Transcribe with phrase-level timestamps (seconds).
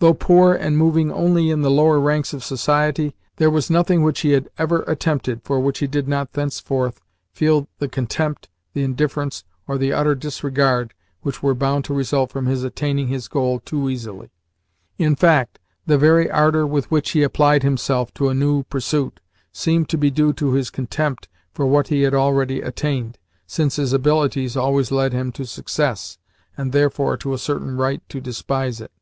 [0.00, 4.20] Though poor and moving only in the lower ranks of society, there was nothing which
[4.20, 7.00] he had ever attempted for which he did not thenceforth
[7.32, 12.46] feel the contempt, the indifference, or the utter disregard which were bound to result from
[12.46, 14.30] his attaining his goal too easily.
[14.98, 19.18] In fact, the very ardour with which he applied himself to a new pursuit
[19.50, 23.18] seemed to be due to his contempt for what he had already attained,
[23.48, 26.18] since his abilities always led him to success,
[26.56, 28.92] and therefore to a certain right to despise it.